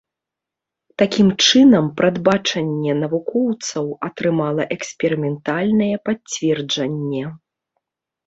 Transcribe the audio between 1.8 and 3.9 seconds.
прадбачанне навукоўцаў